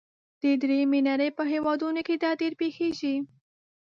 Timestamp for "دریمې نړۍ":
0.61-1.29